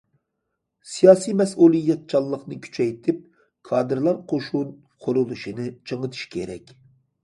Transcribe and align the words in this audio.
سىياسىي 0.93 1.35
مەسئۇلىيەتچانلىقنى 1.41 2.59
كۈچەيتىپ، 2.65 3.23
كادىرلار 3.71 4.21
قوشۇن 4.35 4.77
قۇرۇلۇشىنى 5.07 5.73
چىڭىتىش 5.91 6.31
كېرەك. 6.37 6.79